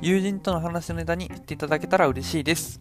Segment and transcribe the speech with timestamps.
[0.00, 2.80] 友人との話のネタにしていただけたら嬉しいです。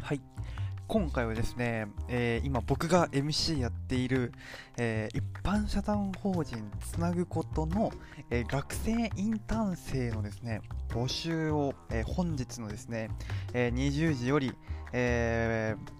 [0.00, 0.20] はい。
[0.86, 4.32] 今回はですね、えー今僕が MC やっている、
[4.78, 7.92] えー一般社団法人つなぐことの、
[8.30, 13.10] えー学生インターン生のですね、募集を、えー本日のですね、
[13.52, 14.54] えー20時より、
[14.92, 15.96] えー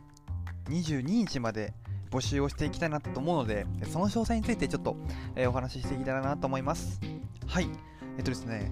[0.69, 1.75] 22日まで
[2.11, 4.97] 募集をしていきたいなと思うので、その詳細についてちょっと、
[5.35, 7.01] えーお話ししていきたいなと思います。
[7.47, 7.69] はい。
[8.17, 8.71] えっとですね、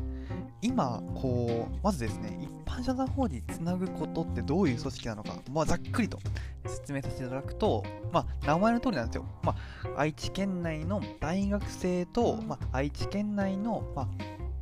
[0.62, 6.18] 今、こう、まずですね、一般社団法人つなぐことってどういう組織なのか、まあ、ざっくりと
[6.64, 9.26] 説明させていただくと、まあ、名前の通りなんですよ。
[9.42, 9.54] ま
[9.94, 14.08] あ、愛知県内の大学生と、まあ、愛知県内の、まあ、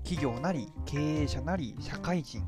[0.03, 2.43] 企業なり、経営者なり、社会人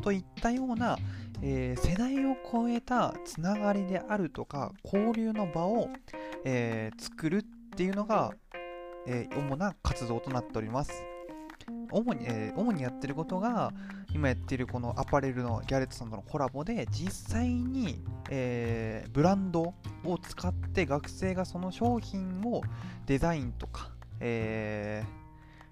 [0.00, 0.98] といったような、
[1.46, 5.90] えー世代を超えたつながりであるとか交流の場を、
[6.44, 7.42] えー作るっ
[7.76, 8.32] ていうのが、
[9.06, 11.04] えー主な活動となっております。
[11.90, 13.72] 主に,、え主にやってることが
[14.12, 22.62] 今やってるこのアパレルのギャレットさんとのコラボで実際に、えブランドを使って学生がその商品を
[23.06, 25.04] デザインとか、え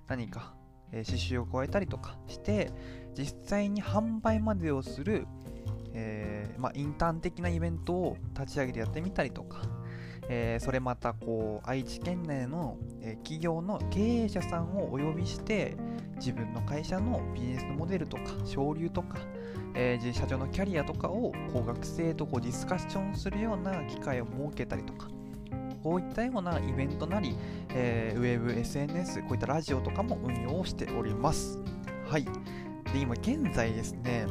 [0.06, 0.54] 何か、
[0.92, 2.70] え刺繍を加えたりとかして
[3.14, 5.26] 実際に販売までをする、
[5.94, 9.62] えーまあ、インターン的なイベントを立ち上げてやってみたりとか、
[10.28, 15.76] えーそれまたこう愛知県内の、え企業の経営者さんをお呼びして
[16.16, 19.18] 自分の会社のビジネスモデルとか省流とか、
[19.74, 25.08] えー社長のキャリアとかをこう学生とこうディスカッションするような機会を設けたりとか
[25.82, 27.36] こういったようなイベントなり、
[27.70, 31.58] えーウェブ、SNS、こういったラジオとかも運用をしております。
[32.06, 32.24] はい。
[32.24, 34.26] で、今現在ですね、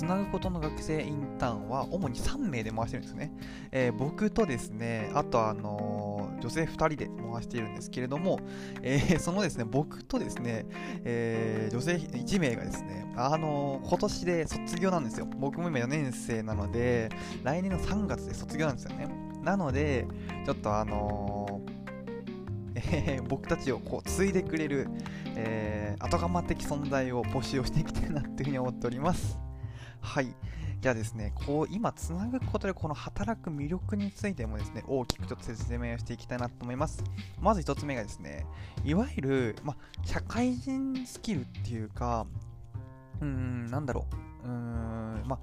[0.00, 3.34] つなぐことの学生インターンは主に3名で回してるんですね。
[3.70, 8.40] えー僕とですね、あとあのー女性2人で回しているんですけれども、
[8.80, 10.64] えー そのですね、僕とですね、
[11.04, 15.26] え女性1名がですね、あの今年で卒業なんですよ。
[15.38, 17.10] 僕も今4年生なので、
[17.44, 19.06] 来年の3月で卒業なんですよね。
[19.44, 20.06] なので、
[20.46, 24.88] ちょっとあのーえー僕たちをこう継いでくれる、
[25.36, 29.49] えー後釜的存在を募集をしていきたいなっていうふうに思っております。
[30.00, 30.34] はい。
[30.80, 37.04] じゃあですね、こう今つなぐことでこの働く魅力についてもですね、大きくちょっと説明をしていきたいなと思います。
[37.38, 38.46] まず一つ目がですね、
[38.82, 42.26] いわゆる、ま、社会人スキルっていうか、
[43.20, 44.06] うーん、なんだろ
[44.42, 45.38] う、うーん、ま、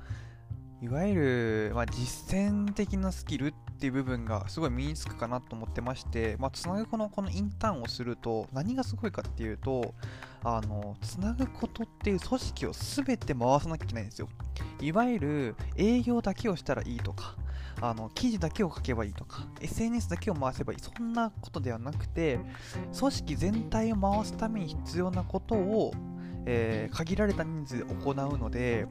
[0.81, 9.93] いわゆる、ま、実践的なスキルっっていう部分がすごい身につくかなと思ってまして、まあ、つなぐこのこのインターンをすると何がすごいかっていうと
[10.43, 14.29] あのつなぐことっていう組織を全て回さなきゃいけないんですよ。
[14.81, 17.35] いわゆる営業だけをしたらいいとか
[17.81, 20.79] あの記事だけを書けばいいとか SNS だけを回せばいい。
[20.79, 22.39] そんなことではなくて
[22.97, 25.93] 組織全体を回すために必要なことを、
[26.47, 28.87] えー限られた人数で行うので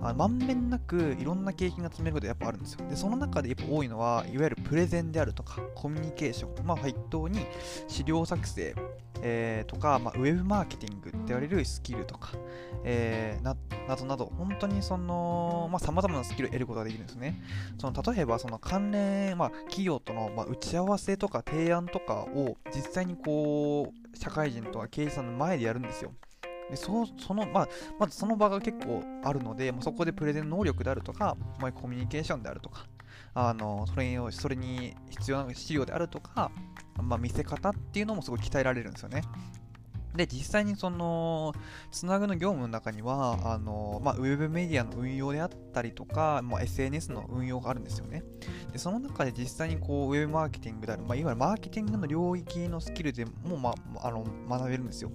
[0.00, 2.88] あまんべんなくいろんな経験が積めることやっぱあるんですよ。
[2.88, 7.40] で、その中でやっぱ多いのは、いわゆるプレゼンであるとか、コミュニケーション、まあ、筆頭に
[7.88, 8.74] 資料作成、
[9.22, 12.32] えーとか、まあ、ウェブマーケティングって言われるスキルとか、
[12.84, 13.56] えーな
[13.88, 17.40] などなど、本当にその、まあ、様々なスキルを得ることができるんですね。
[17.78, 26.12] その例えば、その関連、まあ、企業との、まあ、打ち合わせとか提案とかを実際にこう、社会人とか経営者さんの前でやるんですよ。
[26.70, 27.68] でそそのまあ、
[27.98, 32.86] まずその場が結構あるので、まあ、そこでプレゼン能力であるとか、まあ、コミュニケーションであるとか、
[33.34, 36.50] あのそれをそれに必要な資料であるとか、
[37.02, 39.22] まあ、見せ方っていうのもすごい鍛えられるんですよね。
[40.14, 41.52] で、実際にその、
[41.90, 48.24] つなぐの業務の中には、あのまあ、ウェブメディアの運用であったりとか、まあ、SNS の運用があるんですよね。
[48.72, 55.10] で、その中で実際にこう、ウェブマーケティングである、まあ、いわゆるマーケティングの領域のスキルでも、まあ、あの学べるんですよ。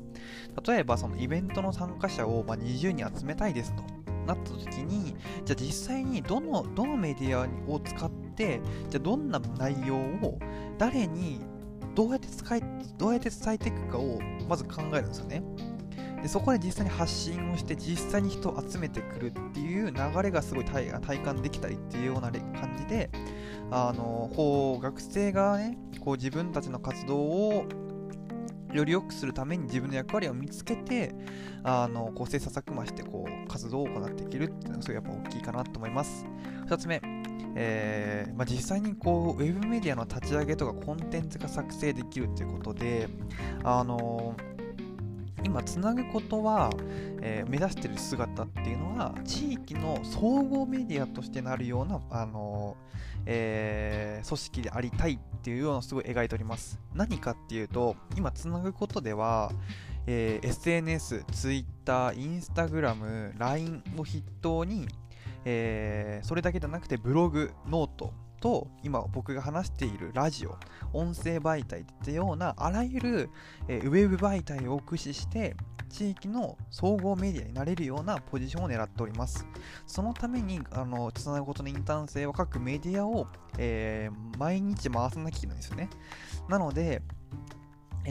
[0.66, 3.84] 例えば、そのイベントの参加者を、まあ、20人集めたいですと
[4.26, 10.40] なった時に、じゃあ実際にどの、どのメディアを使って、じゃあどんな内容を
[10.78, 11.42] 誰に
[11.96, 12.64] どうやって使い、
[12.98, 15.44] どうやって伝えていくかをまず考えるんですよね。
[16.24, 23.10] でそこで実際に発信をして実際に人を集めてくるっていう流れがすごい体体感できたりっていうような感じで
[23.70, 27.66] あのこう学生がねこう自分たちの活動を
[28.72, 31.14] より良くするために自分の役割を見つけて
[31.64, 36.26] あのこう切磋琢磨してこう活動を行っていけるっていうのがすごいやっぱ大きいかなと思います
[36.68, 37.02] 2つ目
[37.56, 43.08] えーまあ、実際にこうウェブメディアの立ち上げとかコンテンツが作成できるということで、
[43.64, 46.72] あのー、今つなぐことは、
[47.22, 52.76] えー、目指してる姿っていうのは地域の総合メディアとしてなるような、あの
[53.26, 56.80] え、組織でありたいっていうようなすごい描いております。
[56.94, 59.52] 何かっていうと、今つなぐことでは、
[60.06, 64.88] えー、SNS、Twitter、Instagram、LINE を筆頭に、
[65.46, 70.58] えー、それだけじゃなくてブログ、ノートと今僕が話しているラジオ、
[70.92, 73.30] 音声媒体ってようなあらゆる、
[73.68, 75.56] えー、ウェブ媒体を駆使して
[75.94, 79.46] 地域の総合メディアになれるようなポジションを狙っております。
[79.86, 83.28] そのために、あの、ツナグコトのインターン生は各メディアを、
[83.60, 85.90] えー、毎日回さなきゃいけないんですよね。
[86.50, 87.04] なので、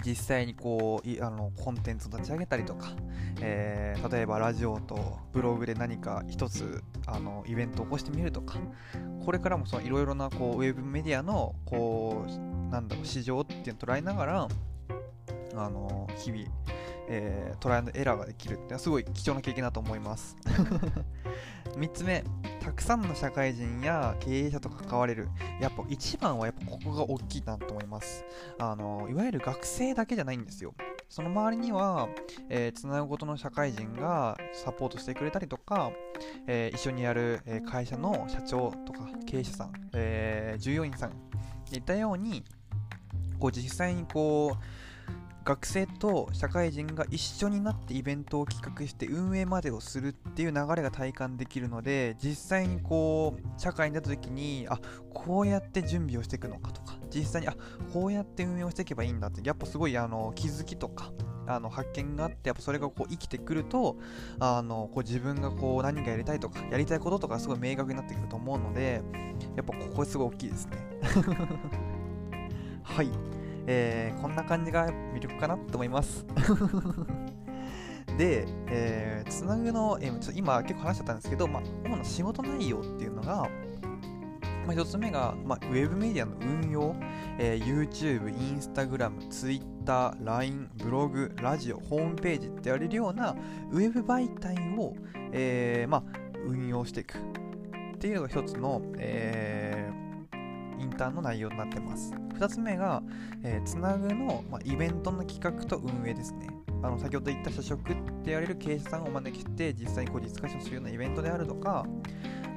[0.01, 2.93] 実際にこうあのコンテンツを立ち上げたりとか、
[3.41, 8.59] えー、例えばラジオとブログで何か一つあのイベントを起こしてみるとか
[9.25, 14.49] これからもいろいろなこうウェブメディアのこうなんだろう市場っていうのを捉えながら
[15.55, 16.45] あの日々
[17.09, 20.37] えー、トライアンドエラーができるってすごい貴重な経験だと思います。
[21.77, 22.25] 3つ目
[22.63, 25.29] たくさんの社会人や経営者と関われる。
[25.61, 28.25] やっぱ一番はやっぱここが大きいなと思います。
[28.59, 30.75] あのいわゆる学生だけじゃないんですよ。
[31.09, 32.09] その周りには、
[32.49, 35.91] えー、つなぐことの社会人がサポートしてくれたりとか、
[36.47, 41.11] えー、一緒にやる、え会社の社長とか経営者さん、えー、従業員さん
[41.73, 42.45] いったように
[43.39, 44.65] こう実際にこう
[45.45, 54.79] 学生と社会人が一緒になってイベントを企画して運営までをするっていう流れが体感できるので実際にこう社会に出た時にあ
[55.13, 57.57] こうやって準備をしていくのかとか実際にあ
[57.93, 61.13] こうやって運営をしていけばいいんだってやっぱすごいあの気づきとか
[61.47, 63.97] あの発見があってやっぱそれがこう生きてくると
[64.39, 69.03] あのこう自分がこう何かやりたいとかやりたいこととかすごい明確になってくると思うので
[69.57, 70.79] やっぱここすごい大きいですね。
[72.85, 73.42] はい。
[73.67, 76.27] えー、こんな感じが魅力かなと思います。
[78.19, 83.49] で、えー、つなぐの、えー、ちょ今結構話しちゃったんですけど、ま、主な仕事内容っていうのが、
[84.67, 86.95] ま、1つ目が、まあ、ウェブメディアの運用、
[87.39, 93.35] えー、YouTube、Instagram、Twitter、LINE、ブログ、ラジオ、ホームページって言われるような
[93.71, 94.95] ウェブ媒体を、
[95.33, 96.05] えーま、
[96.47, 97.19] 運用していく。
[97.95, 99.72] っていうのが1つの、えー
[100.83, 102.13] インターンの内容になってます。
[102.35, 103.03] 2つ目が、
[103.43, 106.49] えー、つなぐの、まあ、イベントの企画と運営ですね。
[106.83, 111.87] あの先ほど言った社食って言われる経営者さんをお招きして実際にこうディスカッションするようなイベントであるとか、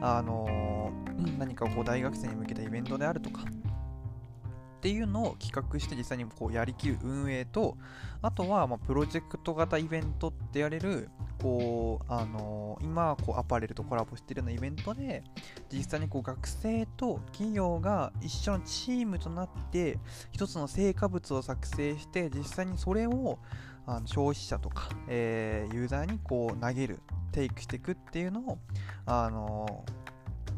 [0.01, 7.77] あのー、何かこう大学生に向けたイベントであるとかっていうのを企画して実際にこうやりきる運営と
[8.21, 11.09] あとはまプロジェクト型イベントって言われる
[11.45, 15.23] こう、あの、今こうアパレルとコラボしてるようなイベントで
[15.71, 19.99] 実際にこう学生と企業が一緒のチームとなって
[20.31, 23.37] 一つの成果物を作成して実際にそれを
[23.85, 26.99] あの消費者とか、えー、ユーザーにこう投げる
[27.31, 28.57] テイクしていくっていうのを、
[29.05, 29.85] あの、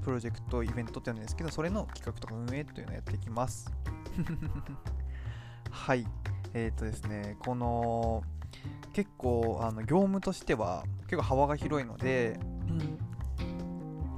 [0.06, 3.70] プロジェクトイベントっていうんですけどそれの企画とか運営というのをやっていきます。
[5.70, 6.08] はい。
[6.54, 8.24] えっ、ー、とですねこの
[8.94, 12.98] 結構あの業務としては結構幅が広いので、うん、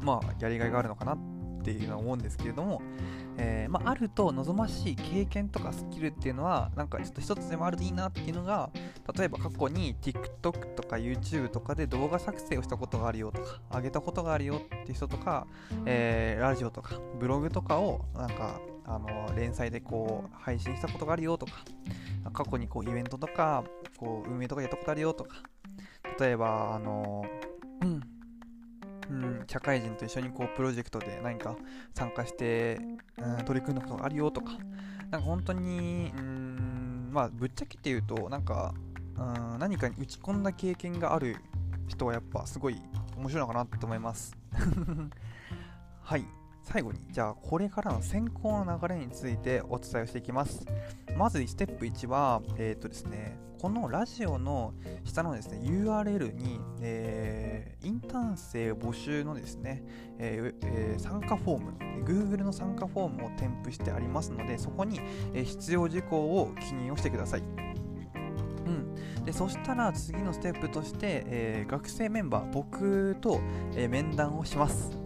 [0.06, 2.82] まあやりがいがあるのかなってっていうのは思うんですけれども、
[3.38, 8.70] えー、まあ、あると望ましい経験とかスキルっていうのはなんかちょっと一つでもあるといいなっていうのが
[9.16, 15.48] 例えば過去に TikTok とか YouTube とかで動画作成をしたことがあるよとか上げたことがあるよっていう人とか、
[15.86, 21.64] えー、ラジオとかブログとかをなんかあの連載でこう配信したことがあるよとか
[22.34, 23.64] 過去にこうイベントとか
[23.98, 25.38] こう運営とかやったことあるよとか
[26.20, 27.49] 例えばあのうんうん、
[29.50, 31.56] 社会人と一緒にこうプロジェクトで何か
[31.96, 32.80] 参加して、
[33.18, 34.52] うん、取り組んだことがあるよとか、
[35.10, 38.76] なんか本当に、うん、まあ、ぶっちゃけて言うと、なんか、
[39.18, 41.38] うん、何かに打ち込んだ経験がある
[41.88, 42.80] 人はやっぱすごい
[43.18, 44.38] 面白いのかなと思います。
[46.04, 46.26] はい。
[46.62, 50.64] 最後に、じゃあこれからの選考の流れについてお伝えをしていきます。
[51.20, 54.74] まずステップ1は、えっ、ー、とですね、このラジオの
[55.04, 59.84] 下のですね、URL に、えー、インターン生募集のですね、
[60.18, 61.74] えーえー、参加フォーム、
[62.06, 65.02] Google の参加フォームを添付してありますので、そこに、
[65.34, 67.42] え必要事項を記入をしてください。
[67.42, 73.42] うん、でそしたら次のステップとして、え学生メンバー僕と、
[73.76, 74.98] え面談をします。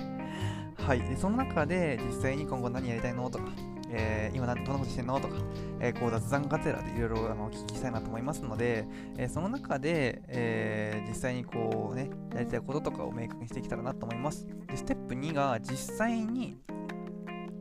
[0.76, 3.30] はい、その中で実際に今後何やりたいの？
[3.30, 3.46] とか、
[3.90, 5.20] えー、今どんなことしてんの？
[5.20, 5.34] とか、
[5.80, 14.46] えー、こう雑談がてらでいろいろあのお聞きしたいなと思いますので、えー、その中で、え実際にこうね、やりたいこととかを明確にしていけたらなと思います。
[14.66, 16.58] でステップ2が実際に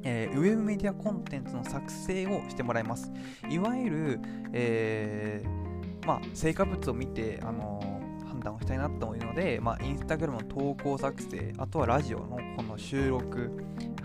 [0.04, 3.12] えー、ウェブメディアコンテンツの作成をしてもらいます。
[3.50, 4.20] いわゆる、
[4.54, 13.52] えー、まあ、成果物を見て、あのー、判断をしたいなと思うので、まあ、インスタグラムの投稿作成、あとはラジオのこの収録、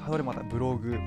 [0.04, 0.98] それまたブログ、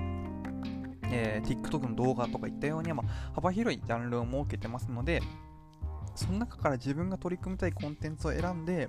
[1.16, 5.22] えー、TikTok の動画とかいったように、まあ、幅広いジャンルを設けてますので、
[6.14, 8.88] その中から自分が取り組みたいコンテンツを選んで、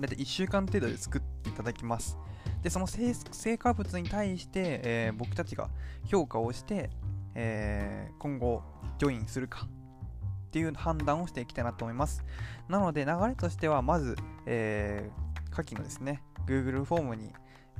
[0.00, 2.18] だいたい1週間程度で作っていただきます。
[2.62, 5.68] で、その成果物に対して、えー、僕たちが
[6.06, 6.90] 評価をして、
[7.34, 8.62] えー、今後、
[8.98, 12.24] ジョインするかっていう判断をしていきたいなと思います。
[12.68, 17.30] なので、流れとしては、まず、えー、下記のですね、Google フォームに、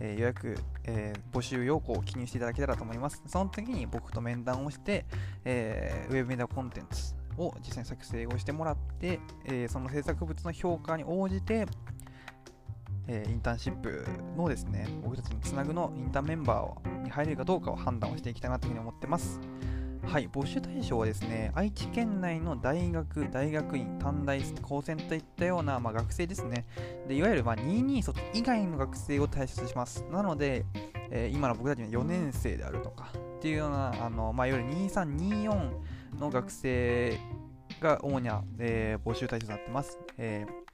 [0.00, 3.22] えー、予約、えー、募集要項を記入していただけたらと思います。
[3.26, 5.04] その時に僕と面談をして、
[5.44, 11.66] えー、ウェブメディアコンテンツを実際に作成をしてもらって、え、その制作物の評価に応じて、
[13.06, 19.40] え、インターンシップのですね、僕たちにつなぐのインターンメンバーに入れるかどうかを判断をしていきたいなというふうに思ってます。
[20.06, 26.66] はい、募集対象はですね、愛知県内の大学、大学院、短大、高専といったような、まあ、学生ですね。
[27.08, 30.04] でいわゆる、まあ、22卒以外の学生を対象とします。
[30.12, 30.64] なので、
[31.10, 35.70] えー、今の僕たちの4年生であるとかっていうような、あのまあ、いわゆる2324
[36.20, 37.18] の学生
[37.80, 39.98] が主に、えー、募集対象になってます。
[40.18, 40.64] えー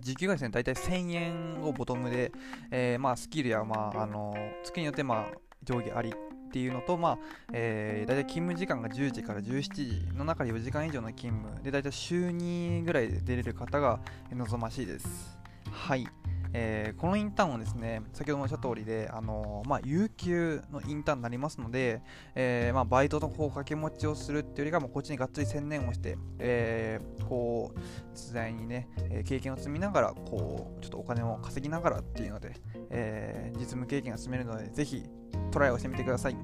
[0.00, 2.32] 時給がですね、大体1000円をボトムで、
[2.72, 6.12] えー、まあ、スキルや、まあ、あの月によって、まあ、上下あり
[6.52, 7.18] っていうのと、まあ
[7.54, 15.38] えー、大体勤務時間が10時から17時の中で4時間以上の勤務で大体週2ぐらいで出れる方が望ましいです。
[15.70, 16.06] はい。
[16.52, 22.02] えー、このインターンはですね、先ほどもおっしゃった通りで、あのー、まあ、有給のインターンになりますので、
[22.34, 27.78] えー、まあ、バイトのこう掛け持ちをするっていうよりかも、こっちにがっつり専念をして、えこう、
[28.12, 28.90] 実際にね、
[29.24, 32.52] 経験を積みながら、こう、ちょっとお金を稼ぎながらっていうので、
[32.90, 35.08] え実務経験が積めるので、ぜひ
[35.52, 36.36] トライをしてみてください。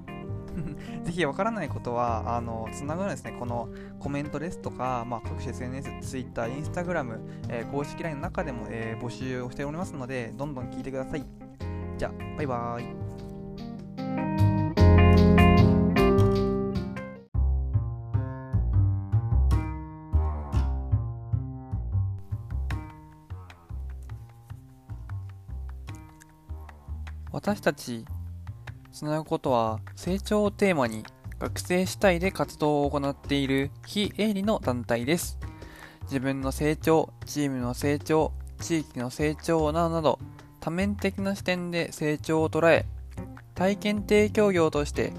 [1.04, 11.24] ぜひわからないことは、あの、つなぐのですね、このコメントですとか、まあ、各種 SNS、Twitter、Instagram、えー、公式 LINE の中でも、えー、募集をしておりますので、どんどん聞いてください。
[11.96, 13.08] じゃあ、バイバーイ。
[27.30, 28.04] 私たち
[28.98, 31.04] つなぐことは成長をテーマに
[31.38, 35.38] 学生主体で活動を行っている非営利の団体です。
[36.06, 40.18] 自分の成長、チームの成長、地域の成長などなど
[40.58, 42.86] 多面的な視点で成長を捉え、
[43.54, 45.12] 体験提供業として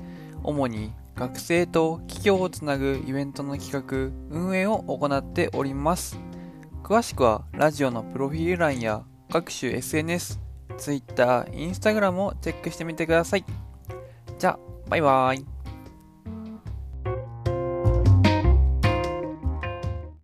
[0.44, 6.20] 主に学生と企業をつなぐイベントの企画、運営を行っております。
[6.84, 10.38] 詳しくはラジオのプロフィール欄や各種 SNS、
[10.78, 13.69] Twitter、Instagram をチェックしてみてください。
[14.40, 15.46] じゃあ、バイバーイ。